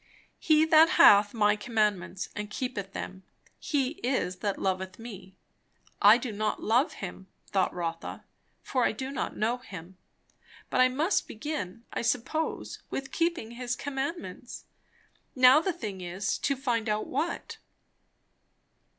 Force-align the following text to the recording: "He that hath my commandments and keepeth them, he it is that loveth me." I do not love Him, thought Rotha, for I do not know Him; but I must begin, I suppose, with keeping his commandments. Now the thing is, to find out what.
"He 0.39 0.65
that 0.65 0.89
hath 0.97 1.31
my 1.31 1.55
commandments 1.55 2.29
and 2.35 2.49
keepeth 2.49 2.93
them, 2.93 3.21
he 3.59 3.89
it 3.99 4.03
is 4.23 4.37
that 4.37 4.57
loveth 4.57 4.97
me." 4.97 5.35
I 6.01 6.17
do 6.17 6.31
not 6.31 6.59
love 6.63 6.93
Him, 6.93 7.27
thought 7.45 7.71
Rotha, 7.71 8.23
for 8.63 8.83
I 8.83 8.93
do 8.93 9.11
not 9.11 9.37
know 9.37 9.57
Him; 9.59 9.99
but 10.71 10.81
I 10.81 10.87
must 10.87 11.27
begin, 11.27 11.83
I 11.93 12.01
suppose, 12.01 12.81
with 12.89 13.11
keeping 13.11 13.51
his 13.51 13.75
commandments. 13.75 14.65
Now 15.35 15.61
the 15.61 15.71
thing 15.71 16.01
is, 16.01 16.39
to 16.39 16.55
find 16.55 16.89
out 16.89 17.05
what. 17.05 17.59